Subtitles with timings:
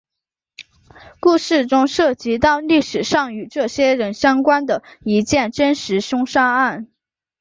[1.19, 6.87] 故事中涉及到历史上与这些人相关的一件真实凶杀案。